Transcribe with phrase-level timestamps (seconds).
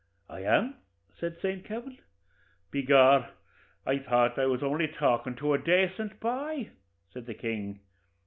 [0.31, 0.75] 'I am,'
[1.19, 1.99] says Saint Kavin.
[2.73, 3.29] 'By gor,
[3.85, 6.71] I thought I was only talking to a dacent boy,'
[7.13, 7.81] says the king.